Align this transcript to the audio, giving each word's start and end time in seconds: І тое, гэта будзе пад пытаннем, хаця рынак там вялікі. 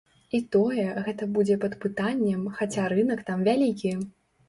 І 0.37 0.37
тое, 0.55 0.85
гэта 1.09 1.27
будзе 1.35 1.59
пад 1.67 1.77
пытаннем, 1.85 2.51
хаця 2.59 2.91
рынак 2.97 3.25
там 3.33 3.49
вялікі. 3.53 3.99